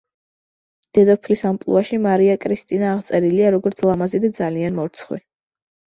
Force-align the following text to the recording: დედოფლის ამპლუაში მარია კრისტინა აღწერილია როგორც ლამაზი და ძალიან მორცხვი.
დედოფლის 0.97 1.43
ამპლუაში 1.49 1.99
მარია 2.05 2.37
კრისტინა 2.45 2.89
აღწერილია 2.95 3.53
როგორც 3.57 3.85
ლამაზი 3.89 4.23
და 4.25 4.33
ძალიან 4.41 4.81
მორცხვი. 4.81 5.25